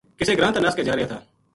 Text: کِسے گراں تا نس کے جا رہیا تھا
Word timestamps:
کِسے 0.17 0.33
گراں 0.37 0.53
تا 0.55 0.59
نس 0.63 0.75
کے 0.77 0.83
جا 0.87 0.95
رہیا 0.95 1.07
تھا 1.11 1.19